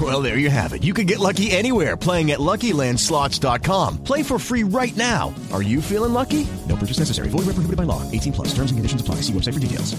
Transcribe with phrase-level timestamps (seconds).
[0.00, 0.82] Well, there you have it.
[0.82, 4.02] You can get lucky anywhere playing at LuckyLandSlots.com.
[4.02, 5.32] Play for free right now.
[5.52, 6.48] Are you feeling lucky?
[6.68, 7.28] No purchase necessary.
[7.28, 8.02] Void where prohibited by law.
[8.10, 8.48] 18 plus.
[8.48, 9.16] Terms and conditions apply.
[9.16, 9.94] See website for details.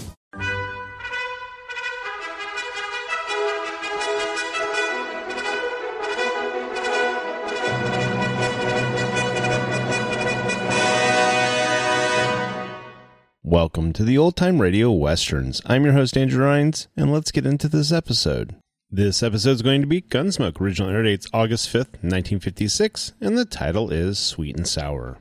[13.42, 15.62] Welcome to the Old Time Radio Westerns.
[15.64, 18.56] I'm your host, Andrew Rhynes, and let's get into this episode.
[18.90, 20.60] This episode is going to be Gunsmoke.
[20.60, 25.18] Original air dates August 5th, 1956, and the title is Sweet and Sour.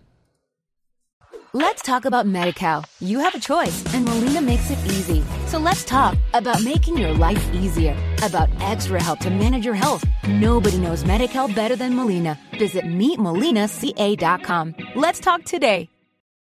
[1.52, 2.86] Let's talk about MediCal.
[3.00, 5.24] You have a choice, and Molina makes it easy.
[5.48, 10.06] So let's talk about making your life easier, about extra help to manage your health.
[10.28, 12.38] Nobody knows MediCal better than Molina.
[12.60, 14.76] Visit meetmolinaca.com.
[14.96, 15.90] Let's talk today.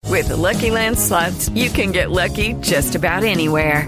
[0.09, 3.87] With the Lucky Land slots, you can get lucky just about anywhere.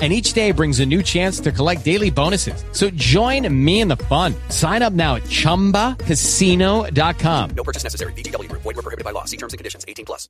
[0.00, 2.64] and each day brings a new chance to collect daily bonuses.
[2.70, 4.32] So join me in the fun.
[4.48, 7.50] Sign up now at ChumbaCasino.com.
[7.50, 8.12] No purchase necessary.
[8.12, 8.46] VGW.
[8.52, 9.24] Void were prohibited by law.
[9.24, 9.84] See terms and conditions.
[9.88, 10.28] 18 plus.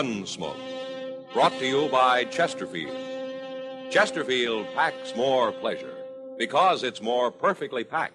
[0.00, 0.56] Gunsmoke.
[1.34, 2.96] Brought to you by Chesterfield.
[3.90, 5.94] Chesterfield packs more pleasure
[6.38, 8.14] because it's more perfectly packed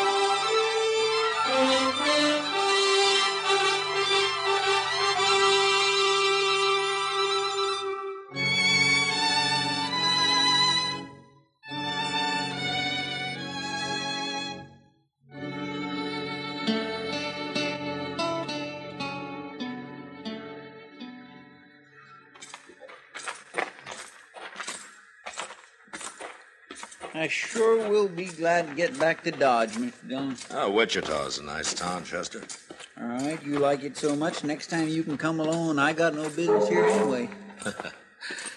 [28.15, 30.07] Be glad to get back to Dodge, Mr.
[30.07, 30.35] Dillon.
[30.51, 32.41] Oh, Wichita's a nice town, Chester.
[32.99, 34.43] All right, you like it so much.
[34.43, 35.79] Next time you can come along.
[35.79, 37.29] I got no business here anyway.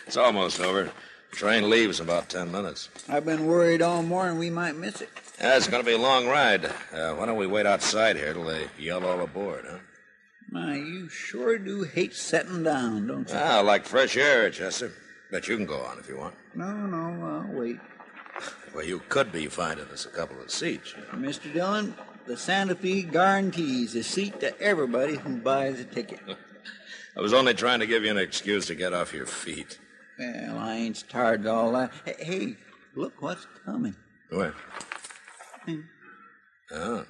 [0.06, 0.84] It's almost over.
[0.84, 2.90] The Train leaves in about ten minutes.
[3.08, 5.08] I've been worried all morning we might miss it.
[5.40, 6.66] Yeah, it's going to be a long ride.
[6.92, 9.78] Uh, why don't we wait outside here till they yell all aboard, huh?
[10.50, 13.34] My, you sure do hate setting down, don't you?
[13.36, 14.92] Ah, I like fresh air, Chester.
[15.32, 16.34] Bet you can go on if you want.
[16.54, 17.80] No, no, I'll wait.
[18.74, 20.94] Well, you could be finding us a couple of seats.
[21.12, 21.52] Mr.
[21.52, 21.94] Dillon,
[22.26, 26.20] the Santa Fe guarantees a seat to everybody who buys a ticket.
[27.16, 29.78] I was only trying to give you an excuse to get off your feet.
[30.18, 31.92] Well, I ain't tired of all that.
[32.18, 32.56] Hey,
[32.96, 33.94] look what's coming.
[34.30, 34.54] Where?
[35.64, 35.80] Hmm.
[36.72, 37.06] Oh.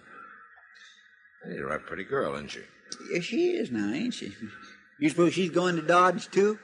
[1.46, 2.60] You're a pretty girl, isn't she?
[3.12, 4.34] Yeah, she is now, ain't she?
[4.98, 6.58] You suppose she's going to Dodge, too?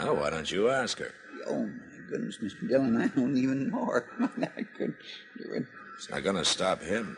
[0.00, 1.12] Oh, why don't you ask her?
[1.48, 1.70] Oh,
[2.08, 2.68] goodness, Mr.
[2.68, 4.06] Dillon, I don't even know her.
[4.20, 4.96] I couldn't
[5.44, 5.66] even...
[5.96, 7.16] It's not gonna stop him.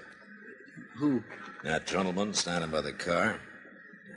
[0.96, 1.23] Who?
[1.64, 3.40] That gentleman standing by the car.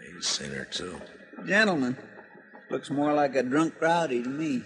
[0.05, 1.01] He's seen her, too.
[1.45, 1.97] Gentleman.
[2.69, 4.63] Looks more like a drunk rowdy to me.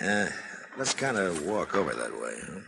[0.00, 0.30] Yeah,
[0.76, 2.60] let's kind of walk over that way, huh?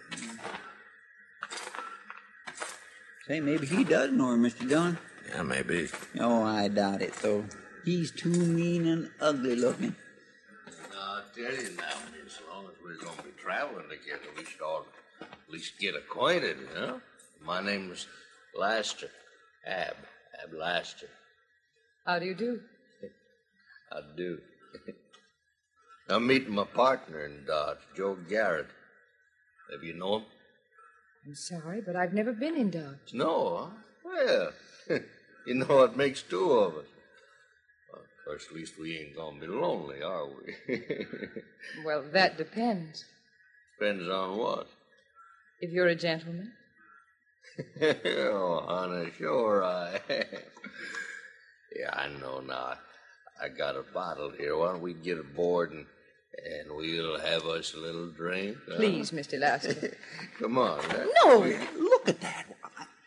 [3.26, 4.69] Say, maybe he does know her, Mr.
[4.69, 4.99] Dillon.
[5.29, 5.88] Yeah, maybe.
[6.19, 7.44] Oh, I doubt it, though.
[7.85, 9.94] He's too mean and ugly looking.
[10.93, 11.97] I'll tell you now,
[12.30, 14.86] as long as we're going to be traveling together, we should all
[15.20, 17.00] at least get acquainted, you know?
[17.44, 18.06] My name's
[18.54, 19.10] Laster.
[19.66, 19.96] Ab.
[20.42, 21.08] Ab Laster.
[22.06, 22.60] How do you do?
[23.92, 24.38] I do.
[26.08, 28.68] I'm meeting my partner in Dodge, Joe Garrett.
[29.72, 30.24] Have you know him?
[31.26, 33.12] I'm sorry, but I've never been in Dodge.
[33.12, 33.70] No, huh?
[34.04, 34.52] Well,
[35.46, 36.86] you know what makes two of us.
[38.30, 40.82] Well, course, at least we ain't gonna be lonely, are we?
[41.84, 43.04] Well, that depends.
[43.78, 44.68] Depends on what.
[45.60, 46.52] If you're a gentleman.
[47.82, 50.24] oh, honey, sure I am.
[51.76, 52.74] yeah, I know now.
[53.42, 54.56] I got a bottle here.
[54.56, 55.86] Why don't we get aboard and
[56.46, 58.56] and we'll have us a little drink?
[58.68, 58.76] huh?
[58.76, 59.40] Please, Mr.
[59.40, 59.96] Laster.
[60.38, 60.78] Come on.
[60.82, 61.04] huh?
[61.24, 61.38] No,
[61.76, 62.46] look at that.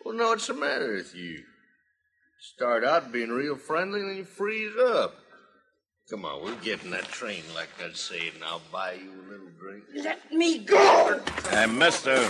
[0.03, 1.43] Well, no, what's the matter with you?
[2.43, 5.15] Start out being real friendly, and then you freeze up.
[6.09, 9.23] Come on, we'll get in that train like I said, and I'll buy you a
[9.31, 9.85] little drink.
[9.95, 11.21] Let me go!
[11.49, 12.29] Hey, mister.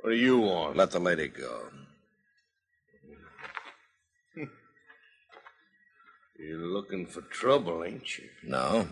[0.00, 0.76] What do you want?
[0.76, 1.68] Let the lady go.
[6.36, 8.24] You're looking for trouble, ain't you?
[8.42, 8.88] No.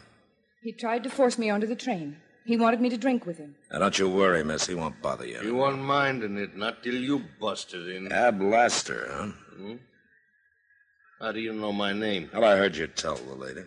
[0.62, 2.18] He tried to force me onto the train.
[2.44, 3.54] He wanted me to drink with him.
[3.72, 4.66] Now, don't you worry, miss.
[4.66, 5.40] He won't bother you.
[5.40, 8.12] He won't minding it, not till you busted in.
[8.12, 9.26] Ab Laster, huh?
[9.56, 9.76] Hmm?
[11.20, 12.28] How do you know my name?
[12.34, 13.62] Well, I heard you tell the lady.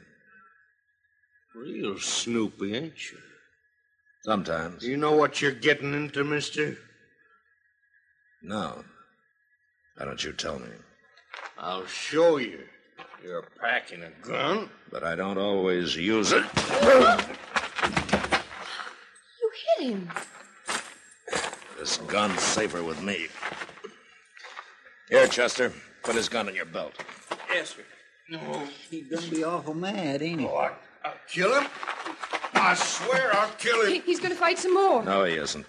[1.55, 3.17] Real snoopy, ain't you?
[4.23, 4.83] Sometimes.
[4.83, 6.77] Do you know what you're getting into, mister?
[8.43, 8.83] No.
[9.95, 10.67] Why don't you tell me?
[11.57, 12.59] I'll show you.
[13.23, 14.69] You're packing a gun.
[14.91, 16.45] But I don't always use it.
[19.87, 20.09] You him.
[21.79, 23.27] This gun's safer with me.
[25.09, 25.71] Here, Chester.
[26.03, 26.93] Put his gun in your belt.
[27.53, 27.83] Yes, sir.
[28.29, 28.63] No.
[28.89, 30.47] He's gonna be awful mad, ain't he?
[30.47, 30.71] Oh, I,
[31.05, 31.69] I'll kill him.
[32.53, 33.93] I swear I'll kill him.
[33.93, 35.03] He- he's going to fight some more.
[35.03, 35.65] No, he isn't.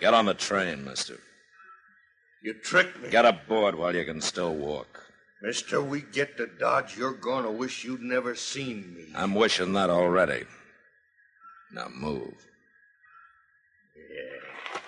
[0.00, 1.18] Get on the train, mister.
[2.42, 3.10] You tricked me.
[3.10, 5.02] Get aboard while you can still walk.
[5.42, 9.12] Mister, we get to Dodge, you're going to wish you'd never seen me.
[9.14, 10.44] I'm wishing that already.
[11.72, 12.34] Now move.
[14.08, 14.80] Yeah.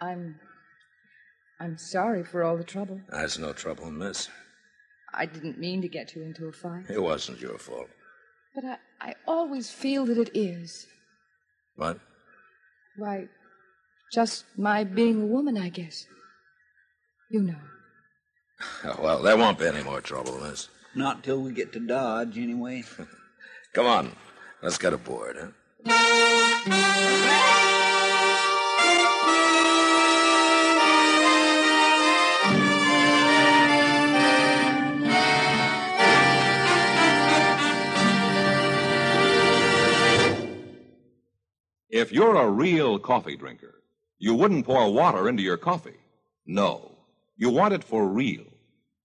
[0.00, 0.40] I'm.
[1.60, 3.00] I'm sorry for all the trouble.
[3.08, 4.28] That's no trouble, miss.
[5.12, 6.86] I didn't mean to get you into a fight.
[6.90, 7.88] It wasn't your fault.
[8.54, 10.86] But I, I always feel that it is.
[11.76, 12.00] What?
[12.96, 13.28] Why,
[14.12, 16.06] just my being a woman, I guess.
[17.30, 17.60] You know.
[18.84, 20.68] Oh, well, there won't be any more trouble, miss.
[20.94, 22.84] Not till we get to Dodge, anyway.
[23.74, 24.12] Come on.
[24.62, 25.52] Let's get aboard?
[41.90, 43.82] If you're a real coffee drinker,
[44.20, 45.98] you wouldn't pour water into your coffee.
[46.46, 46.92] No.
[47.36, 48.44] You want it for real.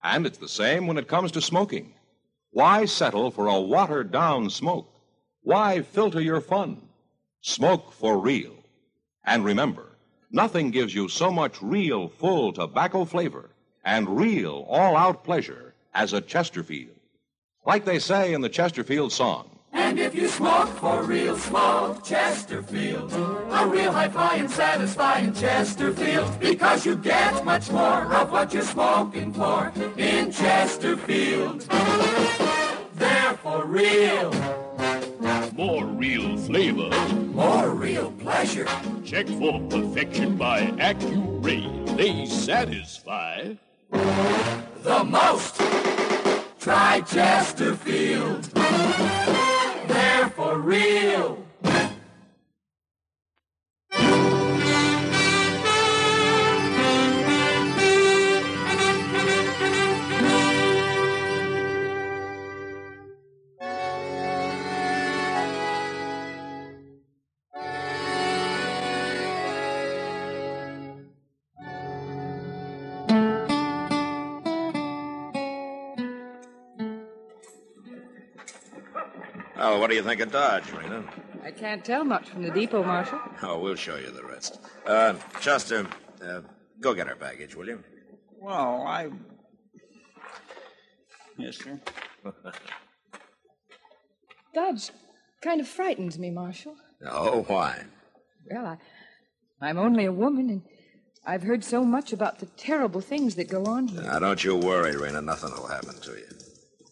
[0.04, 1.96] And it's the same when it comes to smoking.
[2.52, 4.92] Why settle for a watered down smoke?
[5.42, 6.82] Why filter your fun?
[7.42, 8.56] Smoke for real.
[9.24, 9.98] And remember,
[10.32, 13.52] nothing gives you so much real, full tobacco flavor
[13.86, 16.96] and real, all out pleasure as a Chesterfield.
[17.66, 19.59] Like they say in the Chesterfield song.
[19.90, 26.96] And if you smoke for real smoke, Chesterfield, a real high-flying, satisfying Chesterfield, because you
[26.96, 31.62] get much more of what you're smoking for in Chesterfield.
[32.98, 34.32] They're for real.
[35.54, 36.92] More real flavor.
[37.34, 38.68] More real pleasure.
[39.04, 41.98] Check for perfection by Accuray.
[41.98, 43.56] They satisfy.
[43.90, 45.60] The most.
[46.60, 48.52] Try Chesterfield.
[49.90, 51.49] They're for real.
[79.60, 81.04] Well, what do you think of Dodge, Rena?
[81.44, 83.20] I can't tell much from the depot, Marshal.
[83.44, 84.58] Oh, we'll show you the rest.
[84.88, 85.86] Uh, Chester,
[86.24, 86.40] uh,
[86.80, 87.84] go get our baggage, will you?
[88.40, 89.10] Well, I.
[91.38, 91.78] Yes, sir.
[94.54, 94.92] Dodge
[95.42, 96.78] kind of frightens me, Marshal.
[97.06, 97.84] oh, why?
[98.50, 98.78] Well, I,
[99.60, 100.62] I'm only a woman, and
[101.26, 104.04] I've heard so much about the terrible things that go on here.
[104.04, 105.22] Now, don't you worry, Rena.
[105.22, 106.28] Nothing will happen to you.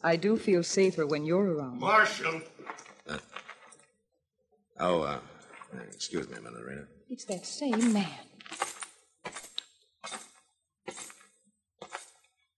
[0.03, 1.79] I do feel safer when you're around.
[1.79, 2.41] Marshal.
[4.79, 5.19] Oh, uh,
[5.91, 6.85] excuse me a minute, Rena.
[7.09, 8.07] It's that same man.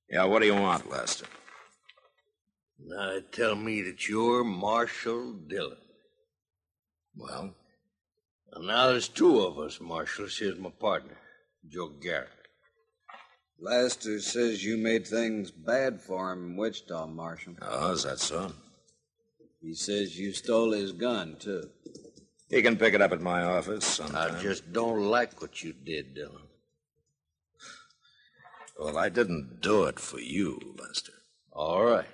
[0.10, 1.28] Yeah, what do you want, Lester?
[2.80, 5.78] Now they tell me that you're Marshal Dillon.
[7.16, 7.54] Well?
[8.54, 10.28] And now there's two of us, Marshal.
[10.28, 11.18] Here's my partner,
[11.68, 12.30] Joe Garrett.
[13.62, 17.56] Lester says you made things bad for him in Wichita, Marshal.
[17.62, 18.52] Oh, is that so?
[19.62, 21.70] He says you stole his gun, too.
[22.50, 26.16] He can pick it up at my office I just don't like what you did,
[26.16, 26.48] Dillon.
[28.78, 31.14] Well, I didn't do it for you, Lester.
[31.52, 32.08] All right.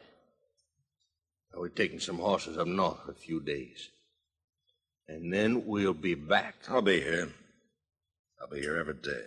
[1.53, 3.89] Now, we're taking some horses up north for a few days.
[5.07, 6.55] And then we'll be back.
[6.67, 7.29] I'll be here.
[8.41, 9.23] I'll be here every day.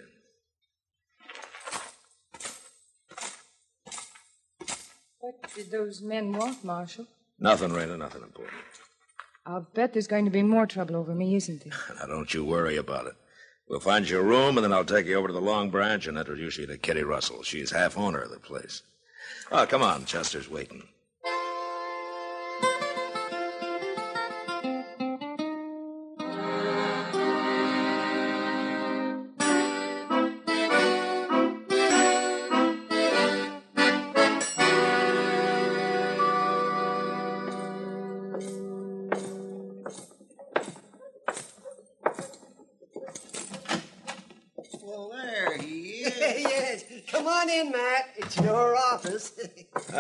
[5.21, 7.07] What did those men want, Marshal?
[7.38, 8.57] Nothing, Rena, nothing important.
[9.49, 11.73] I'll bet there's going to be more trouble over me, isn't there?
[11.99, 13.14] Now, don't you worry about it.
[13.67, 16.07] We'll find you a room, and then I'll take you over to the Long Branch
[16.07, 17.43] and introduce you to Kitty Russell.
[17.43, 18.83] She's half owner of the place.
[19.50, 20.05] Oh, come on.
[20.05, 20.88] Chester's waiting.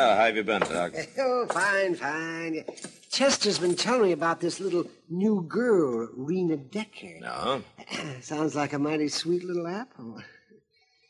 [0.00, 0.92] Oh, how have you been, Doc?
[1.18, 2.64] oh, fine, fine.
[3.10, 7.18] Chester's been telling me about this little new girl, Rena Decker.
[7.20, 7.64] No?
[8.20, 10.22] Sounds like a mighty sweet little apple.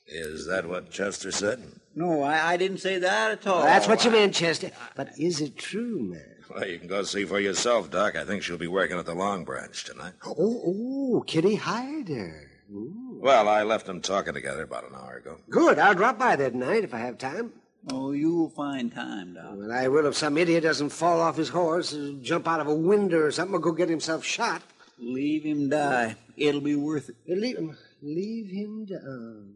[0.06, 1.62] Is that what Chester said?
[1.94, 3.62] No, I, I didn't say that at all.
[3.62, 4.70] That's what you meant, Chester.
[4.96, 6.36] But is it true, man?
[6.48, 8.16] Well, you can go see for yourself, Doc.
[8.16, 10.14] I think she'll be working at the Long Branch tonight.
[10.24, 12.50] Oh, oh, Kitty hired her.
[12.72, 13.20] Ooh.
[13.20, 15.36] Well, I left them talking together about an hour ago.
[15.50, 15.78] Good.
[15.78, 17.52] I'll drop by there tonight if I have time.
[17.90, 19.52] Oh, you'll find time, Doc.
[19.54, 22.66] Well, I will if some idiot doesn't fall off his horse, or jump out of
[22.66, 24.62] a window or something, or go get himself shot.
[24.98, 26.16] Leave him die.
[26.36, 27.16] It'll be worth it.
[27.28, 27.76] Leave him.
[28.02, 29.54] Leave him down.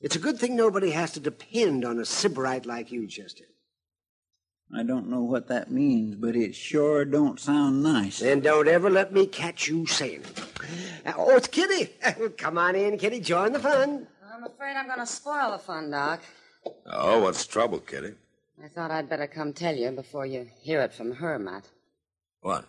[0.00, 3.44] It's a good thing nobody has to depend on a sybarite like you, Chester.
[4.74, 8.18] I don't know what that means, but it sure don't sound nice.
[8.18, 11.14] Then don't ever let me catch you saying it.
[11.16, 11.92] Oh, it's Kitty.
[12.36, 13.20] Come on in, Kitty.
[13.20, 14.06] Join the fun.
[14.34, 16.20] I'm afraid I'm going to spoil the fun, Doc.
[16.86, 18.14] Oh, what's the trouble, Kitty?
[18.62, 21.68] I thought I'd better come tell you before you hear it from her, Matt.
[22.40, 22.64] What?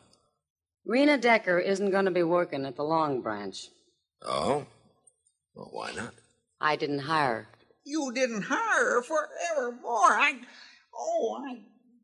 [0.86, 3.68] Rena Decker isn't going to be working at the Long Branch.
[4.22, 4.66] Oh?
[5.56, 6.14] Well, why not?
[6.60, 7.48] I didn't hire her.
[7.84, 10.12] You didn't hire her forevermore.
[10.12, 10.40] I.
[10.94, 11.58] Oh, I.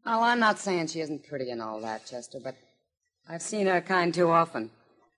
[0.06, 2.56] Oh, I'm not saying she isn't pretty and all that, Chester, but
[3.28, 4.70] I've seen her kind too often.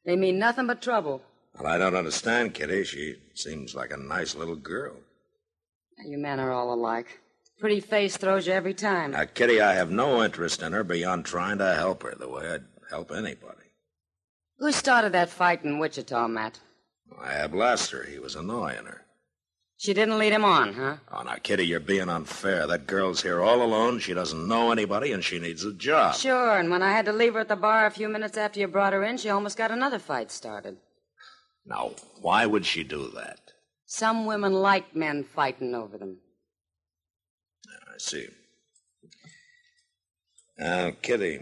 [0.05, 1.21] They mean nothing but trouble.
[1.57, 2.83] Well, I don't understand, Kitty.
[2.83, 4.95] She seems like a nice little girl.
[6.03, 7.19] You men are all alike.
[7.59, 9.11] Pretty face throws you every time.
[9.11, 12.47] Now, Kitty, I have no interest in her beyond trying to help her the way
[12.49, 13.63] I'd help anybody.
[14.59, 16.59] Who started that fight in Wichita, Matt?
[17.19, 18.03] I have Lester.
[18.03, 19.05] He was annoying her.
[19.77, 20.97] She didn't lead him on, huh?
[21.11, 22.65] Oh, now, Kitty, you're being unfair.
[22.65, 23.99] That girl's here all alone.
[23.99, 26.15] She doesn't know anybody, and she needs a job.
[26.15, 28.59] Sure, and when I had to leave her at the bar a few minutes after
[28.59, 30.77] you brought her in, she almost got another fight started.
[31.65, 33.44] Now, why would she do that?
[33.85, 36.17] Some women like men fighting over them.
[37.67, 38.27] I see.
[40.57, 41.41] Now, Kitty,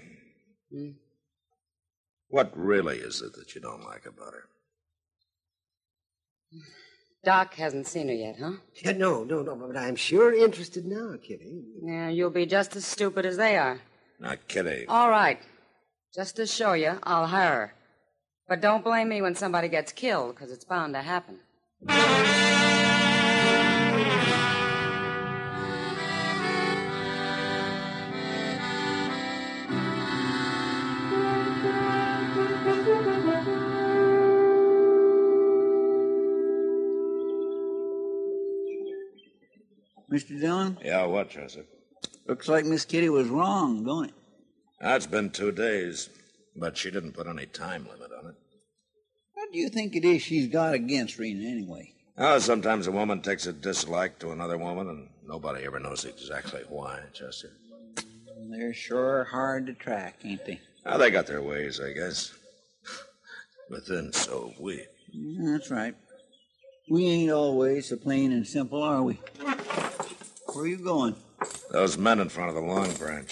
[0.72, 0.92] Hmm?
[2.30, 4.44] what really is it that you don't like about her?
[7.24, 8.54] Doc hasn't seen her yet, huh?
[8.84, 11.64] Yeah, no, no, no, but I'm sure interested now, Kitty.
[11.82, 13.80] Yeah, you'll be just as stupid as they are.
[14.20, 14.86] Now, Kitty.
[14.88, 15.40] All right.
[16.14, 17.74] Just to show you, I'll hire her.
[18.48, 21.40] But don't blame me when somebody gets killed, because it's bound to happen.
[40.12, 40.40] Mr.
[40.40, 41.66] Dillon, Yeah, what, Joseph?
[42.28, 44.14] looks like Miss Kitty was wrong, don't it?
[44.80, 46.10] That's been two days,
[46.56, 48.36] but she didn't put any time limit on it.
[49.54, 51.94] Do you think it is she's got against Rena anyway?
[52.18, 56.62] Oh, sometimes a woman takes a dislike to another woman, and nobody ever knows exactly
[56.70, 57.52] why, Chester.
[58.50, 60.60] They're sure hard to track, ain't they?
[60.88, 62.34] Oh, they got their ways, I guess.
[63.70, 64.86] but then so have we.
[65.12, 65.94] Yeah, That's right.
[66.90, 69.20] We ain't always so plain and simple, are we?
[70.54, 71.16] Where are you going?
[71.70, 73.30] Those men in front of the Long Branch.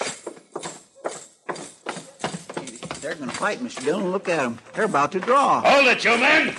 [3.01, 3.83] They're going to fight, Mr.
[3.83, 4.11] Dillon.
[4.11, 4.59] Look at them.
[4.73, 5.61] They're about to draw.
[5.61, 6.53] Hold it, you men!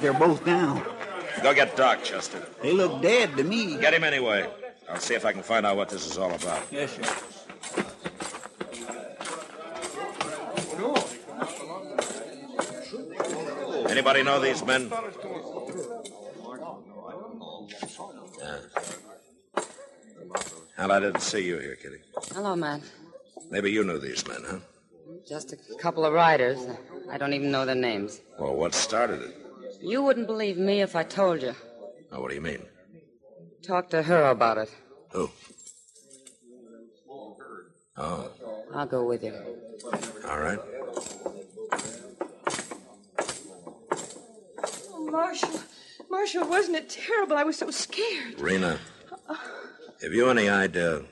[0.00, 0.80] They're both down.
[1.42, 2.46] Go get Doc, Chester.
[2.62, 3.76] They look dead to me.
[3.78, 4.48] Get him anyway.
[4.88, 6.62] I'll see if I can find out what this is all about.
[6.70, 7.02] Yes, sir.
[13.88, 14.90] Anybody know these men?
[18.38, 18.58] Yeah.
[20.76, 21.98] Hell, I didn't see you here, Kitty.
[22.32, 22.82] Hello, Matt.
[23.50, 24.58] Maybe you knew these men, huh?
[25.28, 26.58] Just a couple of riders.
[27.10, 28.20] I don't even know their names.
[28.38, 29.36] Well, what started it?
[29.80, 31.54] You wouldn't believe me if I told you.
[32.10, 32.62] Oh, what do you mean?
[33.62, 34.70] Talk to her about it.
[35.10, 35.30] Who?
[37.96, 38.28] Oh,
[38.74, 39.34] I'll go with you.
[40.28, 40.58] all right.
[44.92, 45.60] Oh, Marshal.
[46.10, 47.36] Marshal, wasn't it terrible?
[47.36, 48.40] I was so scared.
[48.40, 48.78] Rena,
[50.02, 51.02] have you any idea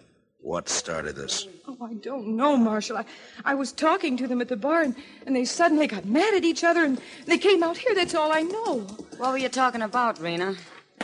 [0.42, 1.46] what started this?
[1.68, 2.98] Oh, I don't know, Marshal.
[2.98, 3.04] I,
[3.44, 4.94] I was talking to them at the bar, and,
[5.26, 7.94] and they suddenly got mad at each other, and they came out here.
[7.94, 8.80] That's all I know.
[9.18, 10.56] What were you talking about, Rena?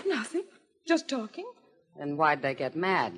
[0.07, 0.43] Nothing.
[0.87, 1.47] Just talking.
[1.99, 3.13] Then why'd they get mad?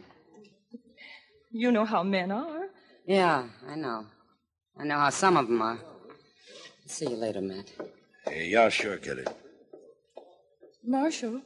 [1.51, 2.67] You know how men are.
[3.07, 4.07] Yeah, I know.
[4.79, 5.79] I know how some of them are.
[6.87, 7.71] See you later, Matt.
[8.27, 9.25] Hey, yeah, sure, Kitty.
[10.85, 11.41] Marshal,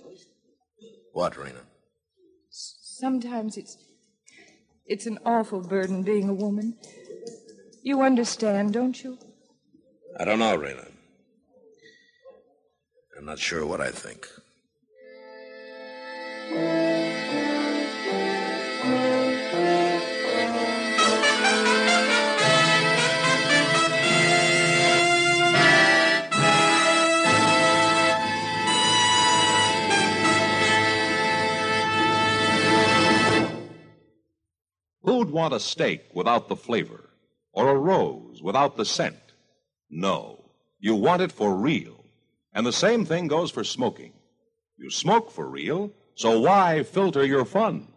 [1.12, 1.60] What, Rena?
[2.50, 3.76] sometimes it's
[4.86, 6.74] it's an awful burden being a woman.
[7.82, 9.18] You understand, don't you?
[10.18, 10.86] I don't know, Rena.
[13.16, 14.28] I'm not sure what I think.
[35.34, 37.10] Want a steak without the flavor?
[37.52, 39.34] Or a rose without the scent?
[39.90, 40.44] No.
[40.78, 42.04] You want it for real.
[42.54, 44.12] And the same thing goes for smoking.
[44.78, 47.88] You smoke for real, so why filter your fun?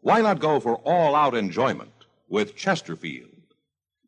[0.00, 3.28] Why not go for all out enjoyment with Chesterfield?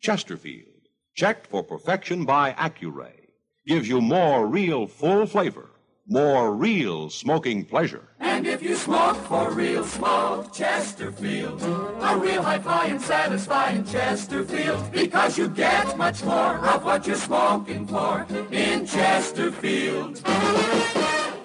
[0.01, 3.29] Chesterfield, checked for perfection by Accuray,
[3.67, 5.71] gives you more real full flavor,
[6.07, 8.09] more real smoking pleasure.
[8.21, 15.39] And if you smoke for real smoke, Chesterfield, a real high-fi and satisfying Chesterfield, because
[15.39, 20.17] you get much more of what you're smoking for in Chesterfield.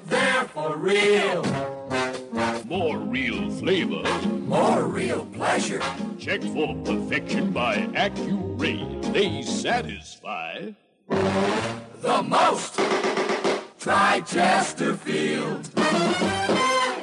[0.07, 1.43] They're for real,
[2.65, 4.03] More real flavor.
[4.45, 5.81] more real pleasure.
[6.19, 9.13] Check for perfection by Accuray.
[9.13, 10.71] They satisfy.
[11.07, 12.79] The most.
[13.79, 15.63] Try Chesterfield.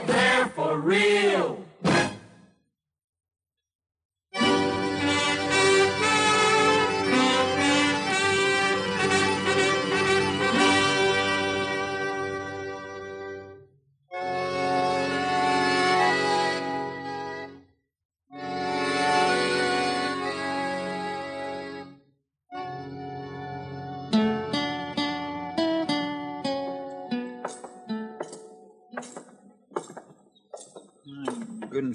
[0.07, 1.66] They're for real.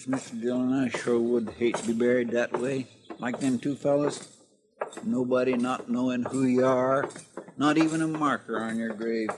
[0.08, 0.40] Mr.
[0.40, 2.88] Dillon, I sure would hate to be buried that way.
[3.20, 4.38] Like them two fellas.
[5.04, 7.10] Nobody not knowing who you are.
[7.58, 9.30] Not even a marker on your grave.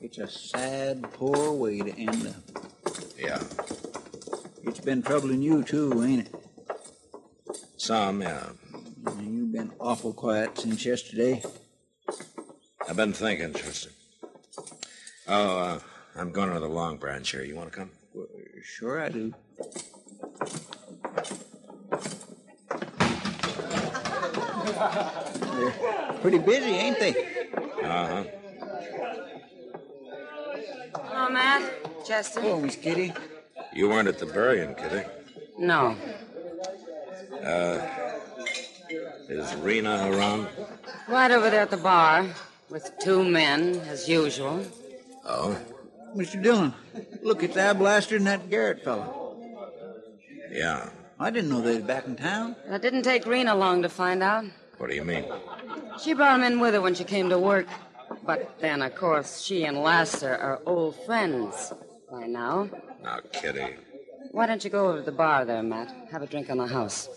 [0.00, 2.64] It's a sad, poor way to end up.
[3.18, 3.42] Yeah.
[4.64, 6.34] It's been troubling you, too, ain't it?
[7.76, 8.48] Some, yeah.
[9.20, 11.42] You've been awful quiet since yesterday.
[12.88, 13.90] I've been thinking, Chester.
[15.26, 15.80] Oh, uh,
[16.16, 17.44] I'm going to the Long Branch here.
[17.44, 17.90] You want to come?
[18.62, 19.34] Sure, I do.
[26.20, 27.14] Pretty busy, ain't they?
[27.82, 28.24] Uh huh.
[31.04, 32.06] Hello, Matt.
[32.06, 32.40] Chester.
[32.44, 33.12] Oh, Miss Kitty.
[33.72, 35.06] You weren't at the burying, Kitty.
[35.58, 35.96] No.
[37.44, 37.80] Uh,
[39.28, 40.48] is Rena around?
[41.08, 42.26] Right over there at the bar
[42.70, 44.64] with two men, as usual.
[45.24, 45.58] Oh,
[46.16, 46.42] Mr.
[46.42, 46.72] Dillon,
[47.22, 49.36] look, it's Ab Laster and that Garrett fellow.
[50.50, 50.90] yeah.
[51.20, 52.54] I didn't know they was back in town.
[52.68, 54.44] It didn't take Rena long to find out.
[54.76, 55.24] What do you mean?
[56.00, 57.66] She brought him in with her when she came to work.
[58.24, 61.72] But then, of course, she and Laster are old friends
[62.10, 62.68] by now.
[63.02, 63.76] Now, Kitty.
[64.32, 65.94] Why don't you go over to the bar there, Matt?
[66.10, 67.08] Have a drink on the house.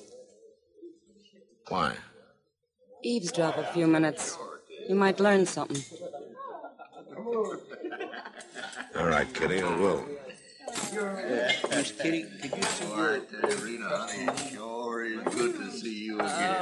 [1.68, 1.96] Why?
[3.04, 4.38] Eavesdrop a few minutes.
[4.88, 5.84] You might learn something.
[7.18, 10.06] All right, Kitty, I will.
[11.70, 12.86] Miss Kitty, could you see
[14.60, 14.71] All
[15.26, 16.56] good to see you again.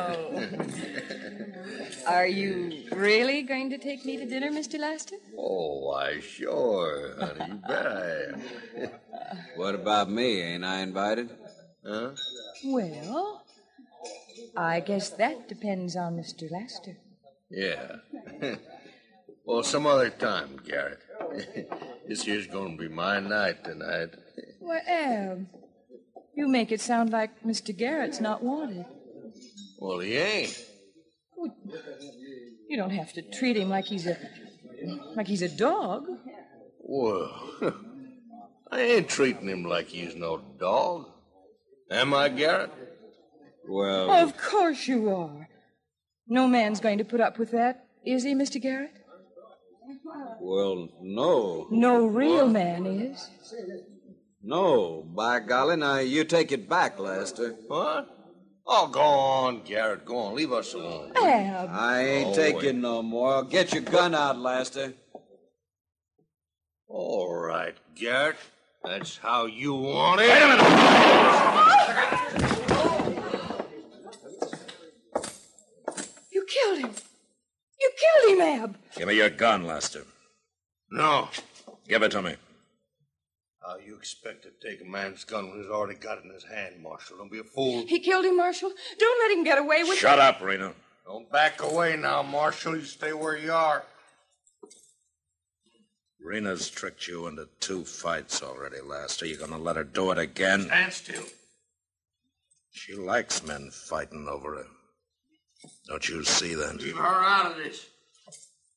[2.08, 2.08] Oh.
[2.08, 4.80] Are you really going to take me to dinner, Mr.
[4.80, 5.16] Laster?
[5.38, 7.46] oh, why, sure, honey.
[7.54, 8.42] You bet I am.
[9.56, 10.42] What about me?
[10.42, 11.30] Ain't I invited?
[11.86, 12.12] Huh?
[12.66, 13.44] Well,
[14.58, 16.50] I guess that depends on Mr.
[16.52, 16.98] Laster.
[17.52, 17.98] Yeah.
[19.46, 21.00] well, some other time, Garrett.
[22.08, 24.16] this here's going to be my night tonight.
[24.60, 25.48] Well, Ab,
[26.36, 27.76] you make it sound like Mr.
[27.76, 28.86] Garrett's not wanted.
[29.80, 30.66] Well, he ain't.
[32.68, 34.18] You don't have to treat him like he's a
[35.16, 36.06] like he's a dog.
[36.80, 37.32] Well,
[38.72, 41.06] I ain't treating him like he's no dog.
[41.92, 42.72] Am I, Garrett?
[43.68, 45.48] Well, Of course you are.
[46.28, 48.62] No man's going to put up with that, is he, Mr.
[48.62, 48.92] Garrett?
[50.40, 51.68] well, no.
[51.72, 53.28] No real man is.
[54.42, 57.56] No, by golly, now you take it back, Lester.
[57.68, 58.08] What?
[58.66, 60.06] Oh, go on, Garrett.
[60.06, 60.36] Go on.
[60.36, 61.12] Leave us alone.
[61.16, 61.70] Ab.
[61.72, 62.76] I ain't Oh, taking wait.
[62.76, 63.44] no more.
[63.44, 64.94] Get your gun out, Lester.
[66.88, 68.38] All right, Garrett.
[68.84, 71.40] That's how you want it.
[76.32, 76.92] You killed him.
[77.80, 78.78] You killed him, Ab.
[78.96, 80.04] Give me your gun, Lester.
[80.92, 81.30] No.
[81.88, 82.36] Give it to me.
[83.66, 86.46] How you expect to take a man's gun when he's already got it in his
[86.46, 87.18] hand, Marshal?
[87.18, 87.86] Don't be a fool.
[87.88, 88.72] He killed him, Marshal.
[88.98, 90.74] Don't let him get away with Shut up, Rena.
[91.06, 92.76] Don't back away now, Marshal.
[92.78, 93.84] You stay where you are.
[96.22, 99.26] Rena's tricked you into two fights already, Lester.
[99.26, 100.64] You gonna let her do it again?
[100.64, 101.24] Stand still.
[102.72, 104.68] She likes men fighting over her.
[105.88, 106.78] Don't you see that?
[106.78, 107.88] Leave her out of this.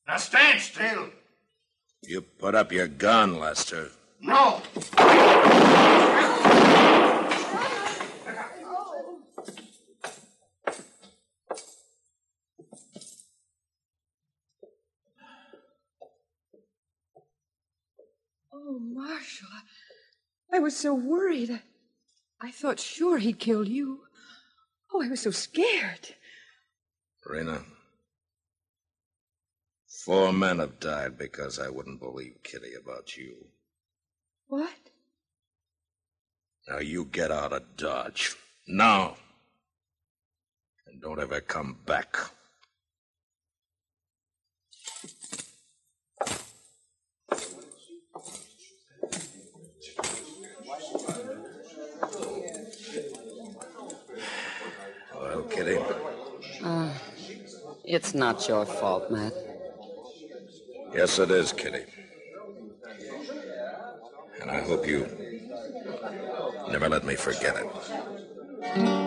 [0.07, 1.09] Now stand still.
[2.01, 3.91] You put up your gun, Lester.
[4.25, 4.61] No.
[18.53, 21.51] Oh, Marshal, I, I was so worried.
[21.51, 21.61] I,
[22.39, 24.03] I thought sure he'd killed you.
[24.93, 26.15] Oh, I was so scared.
[27.25, 27.63] Rena.
[30.05, 33.47] Four men have died because I wouldn't believe Kitty about you.
[34.47, 34.69] What?
[36.67, 38.35] Now you get out of Dodge.
[38.67, 39.15] Now.
[40.87, 42.17] And don't ever come back.
[55.15, 55.77] Well, Kitty,
[56.63, 56.89] Uh,
[57.85, 59.33] it's not your fault, Matt.
[60.93, 61.83] yes, it is, Kitty.
[64.43, 65.07] And I hope you
[66.69, 69.02] never let me forget it.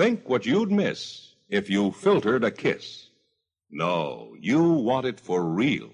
[0.00, 3.10] Think what you'd miss if you filtered a kiss.
[3.70, 5.90] No, you want it for real.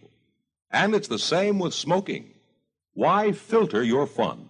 [0.71, 2.31] And it's the same with smoking.
[2.95, 4.49] Why filter your fun?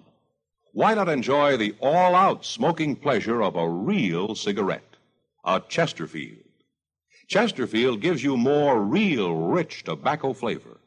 [0.74, 4.98] Why not enjoy the all out smoking pleasure of a real cigarette?
[5.42, 6.52] A Chesterfield.
[7.26, 10.80] Chesterfield gives you more real rich tobacco flavor,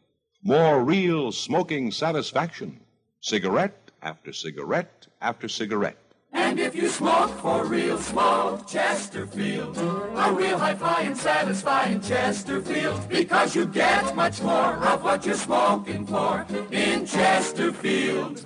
[0.44, 2.82] more real smoking satisfaction,
[3.20, 6.09] cigarette after cigarette after cigarette.
[6.32, 9.78] And if you smoke for real, smoke Chesterfield.
[9.78, 13.10] A real high-flying, satisfying Chesterfield.
[13.10, 18.38] Because you get much more of what you're smoking for in Chesterfield.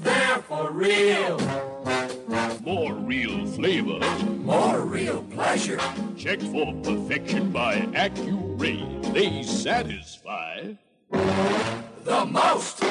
[0.00, 1.38] They're for real.
[2.62, 4.00] More real flavor.
[4.42, 5.80] More real pleasure.
[6.16, 9.12] Checked for perfection by Accuray.
[9.12, 10.74] They satisfy.
[11.10, 12.82] The most.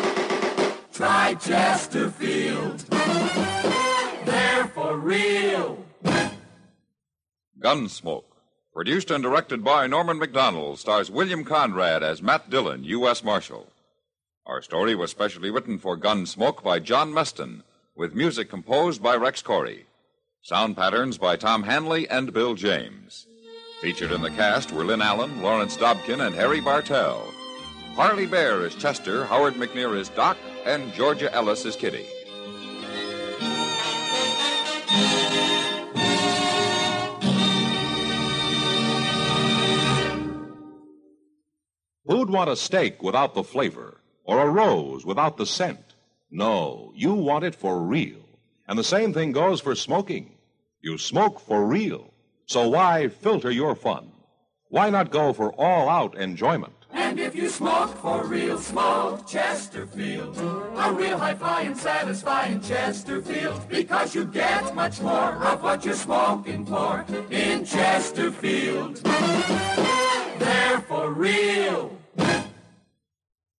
[0.95, 2.79] Try Chesterfield.
[4.23, 5.83] They're for real.
[7.59, 8.23] Gunsmoke,
[8.73, 13.25] Produced and directed by Norman Macdonnell, stars William Conrad as Matt Dillon, U.S.
[13.25, 13.67] Marshal.
[14.45, 17.63] Our story was specially written for Gunsmoke by John Meston,
[17.97, 19.83] with music composed by Rex Koury.
[20.43, 23.27] Sound patterns by Tom Hanley and Bill James.
[23.81, 27.33] Featured in the cast were Lynn Allen, Lawrence Dobkin, and Harry Bartell.
[27.95, 32.05] Parley Baer is Chester, Howard McNear is Doc, and Georgia Ellis is Kitty.
[42.07, 44.01] Who'd want a steak without the flavor?
[44.23, 45.93] Or a rose without the scent?
[46.31, 48.25] No, you want it for real.
[48.67, 50.35] And the same thing goes for smoking.
[50.81, 52.11] You smoke for real.
[52.47, 54.11] So why filter your fun?
[54.69, 56.84] Why not go for all out enjoyment?
[57.15, 64.25] And if you smoke for real smoke, Chesterfield, a real high-flying, satisfying Chesterfield, because you
[64.25, 68.97] get much more of what you're smoking for in Chesterfield.
[70.39, 71.97] They're for real.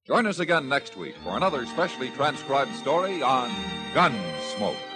[0.07, 3.49] Join us again next week for another specially transcribed story on
[3.95, 4.96] Gunsmoke.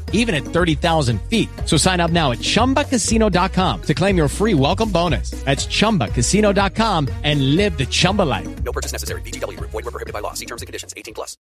[0.13, 1.49] even at 30,000 feet.
[1.65, 5.31] So sign up now at chumbacasino.com to claim your free welcome bonus.
[5.31, 8.63] That's chumbacasino.com and live the Chumba life.
[8.63, 9.21] No purchase necessary.
[9.23, 9.71] VGW Group.
[9.71, 10.33] Void were prohibited by law.
[10.33, 10.93] See terms and conditions.
[10.95, 11.37] 18 plus.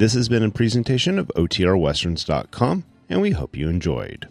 [0.00, 4.30] This has been a presentation of OTRWesterns.com, and we hope you enjoyed.